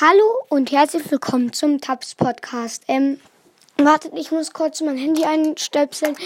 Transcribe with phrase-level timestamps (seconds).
[0.00, 2.84] Hallo und herzlich willkommen zum Tabs Podcast.
[2.86, 3.18] Ähm,
[3.78, 6.16] wartet, ich muss kurz mein Handy einstöpseln.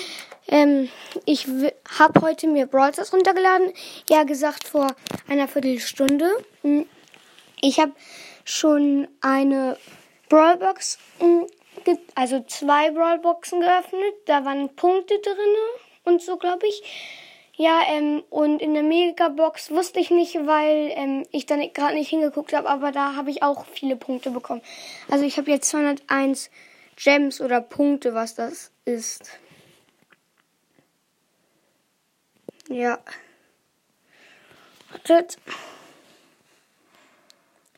[0.47, 0.91] Ähm,
[1.25, 1.47] ich
[1.99, 3.73] habe heute mir Brawl Stars runtergeladen.
[4.11, 4.89] Ja, gesagt vor
[5.27, 6.31] einer Viertelstunde.
[6.61, 6.85] Hm,
[7.63, 7.93] ich habe
[8.45, 9.79] schon eine
[10.29, 11.47] Brawlbox, hm,
[12.15, 14.15] also zwei Brawlboxen geöffnet.
[14.27, 15.57] Da waren Punkte drin
[16.05, 16.83] und so, glaube ich.
[17.63, 22.09] Ja, ähm, und in der Megabox wusste ich nicht, weil ähm, ich dann gerade nicht
[22.09, 24.63] hingeguckt habe, aber da habe ich auch viele Punkte bekommen.
[25.09, 26.51] Also ich habe jetzt 201
[26.97, 29.39] Gems oder Punkte, was das ist.
[32.69, 32.99] Ja.
[34.91, 35.37] Wartet.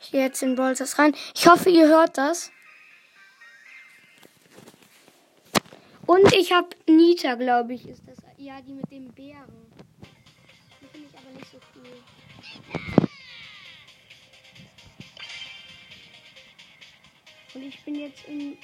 [0.01, 1.15] Ich gehe jetzt in Brawl rein.
[1.35, 2.51] Ich hoffe, ihr hört das.
[6.07, 8.17] Und ich habe Nita, glaube ich, ist das.
[8.37, 9.74] Ja, die mit dem Bären.
[17.53, 18.57] Und ich bin jetzt im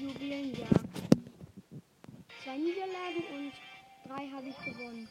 [0.00, 0.68] Juwelenjahr.
[2.42, 3.52] Zwei Niederlagen und
[4.06, 5.08] drei habe ich gewonnen.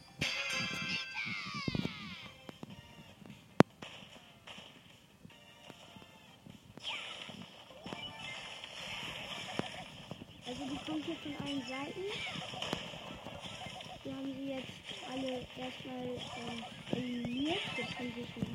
[10.46, 12.83] Also die kommt hier von allen Seiten.
[14.04, 14.68] Wir haben sie jetzt
[15.10, 16.04] alle erstmal
[16.36, 17.60] ähm, eliminiert.
[17.78, 18.53] Jetzt kommen sie schon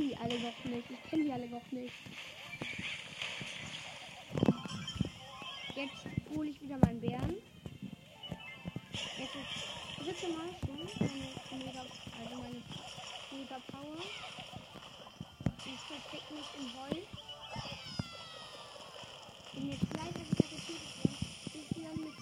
[0.00, 0.90] kenne die alle noch nicht.
[0.90, 1.94] Ich kenne die alle noch nicht.
[5.76, 7.36] Jetzt hole ich wieder meinen Bären.
[9.18, 12.62] Jetzt das dritte Mal schon meine Mega, also meine
[13.30, 13.98] Mega Power.
[15.66, 16.96] Ich verstecke mich im Heu.
[19.52, 21.16] Bin jetzt leider wieder getötet worden.
[21.54, 22.19] Ich bin dann mit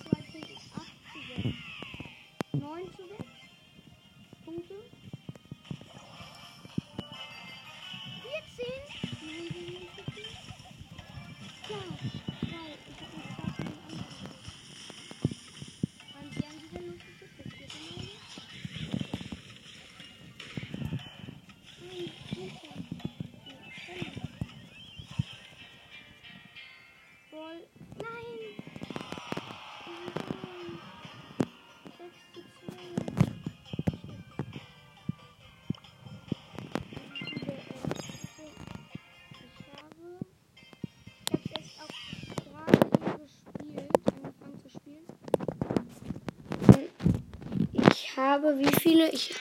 [48.49, 49.11] habe wie viele?
[49.11, 49.35] Ich,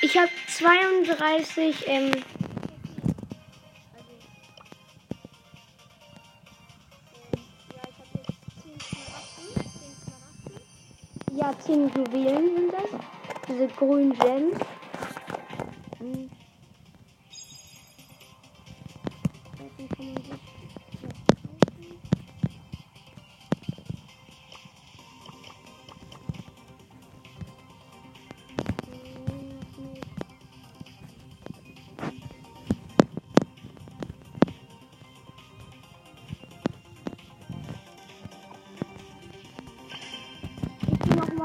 [0.00, 2.12] ich habe 32 ähm,
[11.32, 13.00] Ja, 10 Juwelen sind das.
[13.46, 14.58] Diese grünen Gems.
[15.98, 16.30] Hm.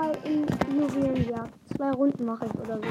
[0.01, 0.45] Mal in
[0.75, 1.53] Juwelenjagd.
[1.75, 2.88] Zwei Runden mache ich oder so.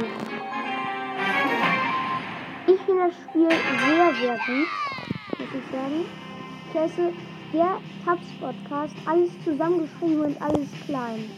[2.72, 4.68] Ich finde das Spiel sehr, sehr gut,
[5.38, 6.04] muss ich sagen.
[6.68, 7.12] Ich heiße
[7.52, 11.30] der Tabs Podcast, alles zusammengeschrieben und alles klein.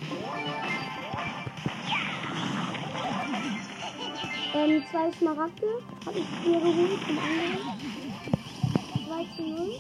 [4.55, 5.69] Ähm, zwei Smaragde
[6.05, 7.81] habe ich hier geholt zum anderen.
[9.09, 9.71] 2 zu 0.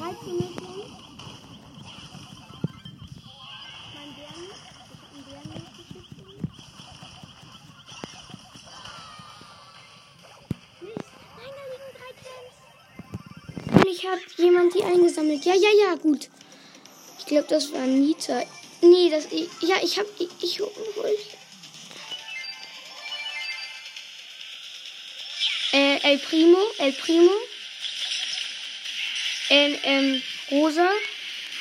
[0.00, 0.77] 3 zu 0
[15.18, 15.44] eingesammelt.
[15.44, 16.28] Ja, ja, ja, gut.
[17.18, 18.42] Ich glaube, das war Nita.
[18.80, 19.28] Nee, das.
[19.60, 20.06] Ja, ich hab.
[20.18, 20.28] Ich.
[20.42, 20.62] ich, ich
[25.72, 26.58] äh, El Primo.
[26.78, 27.32] El Primo.
[29.50, 30.88] El, ähm, Rosa.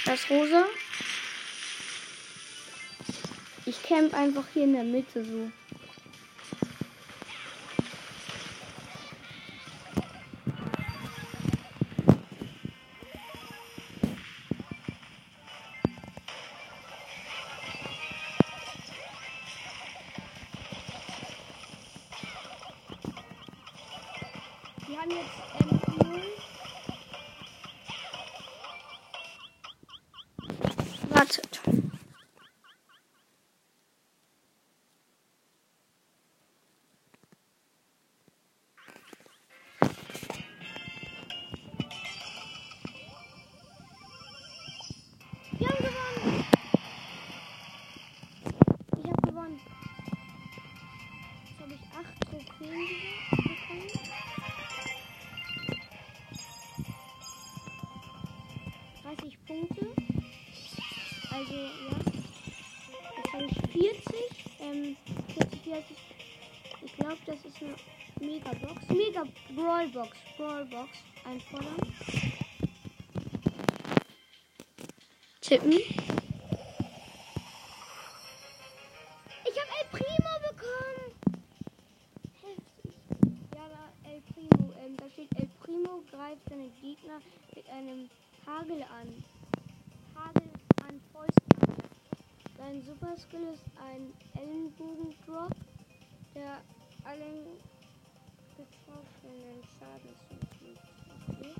[0.05, 0.65] Das Rosa.
[3.65, 5.51] Ich camp einfach hier in der Mitte so.
[25.07, 25.76] Wir haben jetzt
[65.77, 65.97] 40, 40.
[66.81, 67.75] Ich glaube, das ist eine
[68.19, 68.89] Mega-Box.
[68.89, 69.23] Mega
[69.55, 70.17] Brawl-Box.
[70.37, 70.89] Brawl-Box.
[71.25, 71.77] Einfordern.
[75.41, 75.71] Tippen.
[75.71, 75.85] Ich
[79.55, 81.13] habe El Primo bekommen.
[82.41, 82.93] Heftig.
[83.53, 84.73] Ja, da El Primo.
[84.83, 87.21] Ähm, da steht El Primo greift seine Gegner
[87.55, 88.09] mit einem
[88.45, 89.23] Hagel an.
[90.15, 90.49] Hagel
[90.87, 91.77] an Fäusten.
[92.57, 95.55] Sein Super Skill ist ein Ellenbogendrop,
[97.21, 97.59] allen
[98.55, 100.79] betroffenen Schaden zufügt.
[101.27, 101.53] Okay.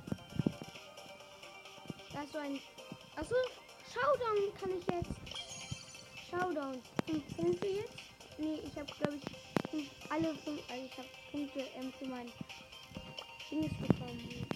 [2.12, 2.60] Da ist so ein.
[3.16, 3.34] Achso,
[3.92, 5.10] Showdown kann ich jetzt.
[6.30, 6.82] Showdown.
[7.06, 7.98] Fünf Punkte jetzt?
[8.38, 10.60] Nee, ich habe glaube ich fünf, alle fünf.
[10.70, 12.32] Also ich habe Punkte ähm, für mein
[13.50, 14.47] Dings bekommen.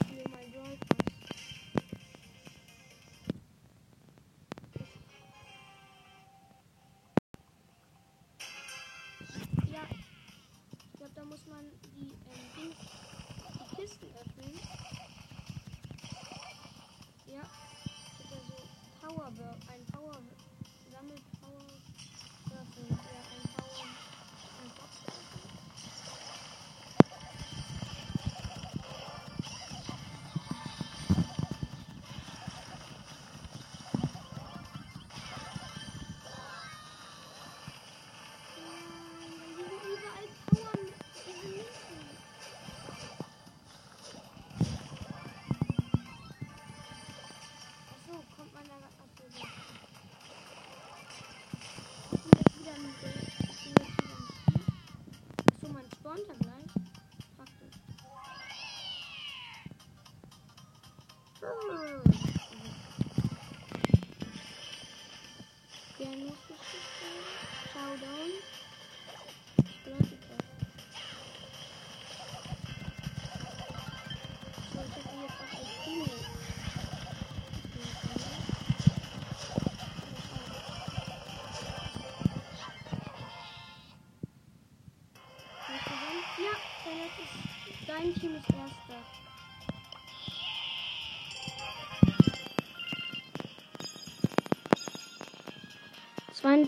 [88.02, 89.31] Dein Team ist erster.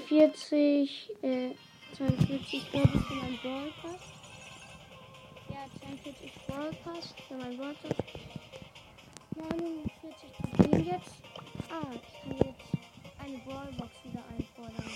[0.04, 1.50] Zweiundvierzig, äh,
[1.96, 4.02] 42 glaube ich für meinen Brawl Pass.
[5.48, 7.96] Ja, 42 Brawl Pass für meinen Brawl Pass.
[9.34, 11.14] 49 Trophäen jetzt.
[11.70, 14.92] Ah, ich kann jetzt eine Brawlbox wieder einfordern.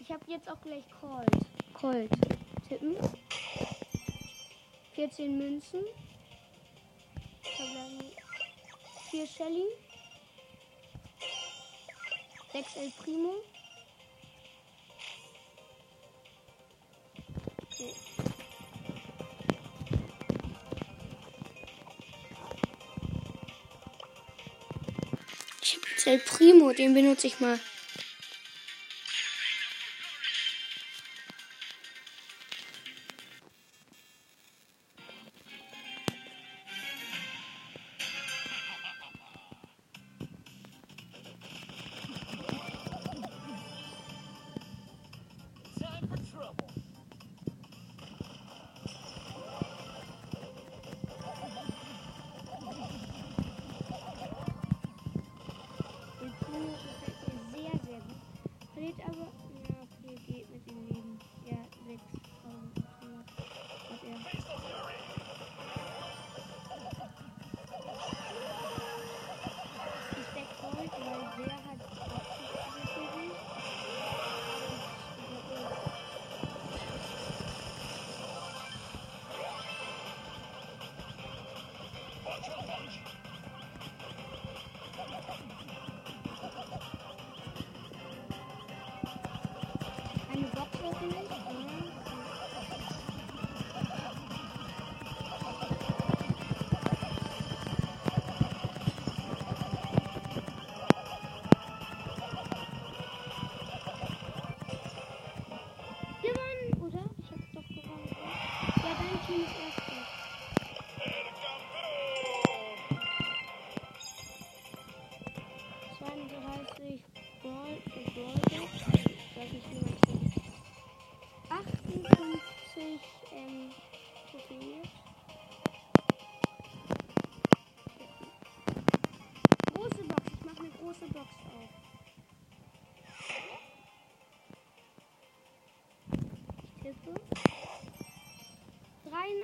[0.00, 1.46] Ich habe jetzt auch gleich Colt.
[1.74, 2.10] Colt.
[2.68, 2.96] Tippen.
[4.94, 5.80] 14 Münzen.
[7.42, 8.12] Verbleiben
[9.10, 9.66] 4 Shelly.
[12.52, 13.32] 6 El Primo.
[26.02, 27.60] Ich habe jetzt El Primo, den benutze ich mal.
[90.82, 91.61] これ。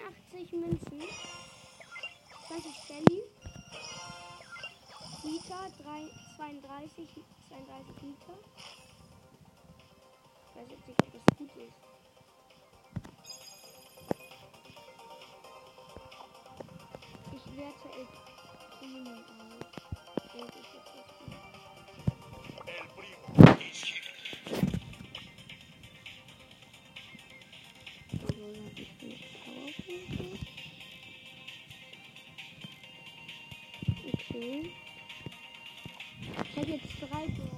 [0.09, 1.03] 83 Münzen.
[2.47, 3.23] 20 Shelly.
[5.23, 7.09] Liter, 3, 32,
[7.49, 8.39] 32 Liter.
[10.49, 11.88] Ich weiß jetzt nicht, ob das gut ist.
[34.39, 34.71] Okay.
[36.45, 37.58] Ich habe jetzt drei Brawler.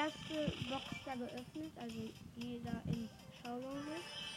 [0.00, 2.00] Erste Box da geöffnet, also
[2.36, 3.06] die da im
[3.42, 4.30] Showroom ist.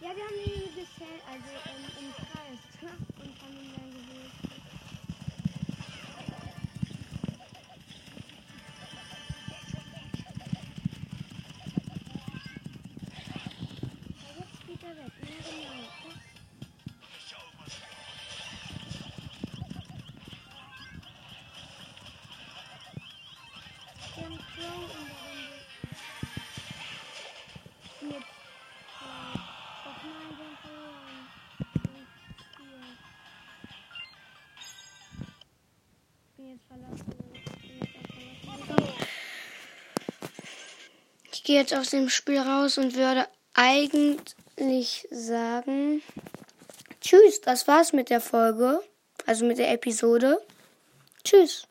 [0.00, 2.60] Ja, wir haben ihn gezählt, also ähm, im Kreis
[3.20, 4.51] und haben ihn dann gewählt.
[41.52, 46.02] Gehe jetzt aus dem Spiel raus und würde eigentlich sagen.
[47.02, 48.80] Tschüss, das war's mit der Folge.
[49.26, 50.40] Also mit der Episode.
[51.24, 51.60] Tschüss.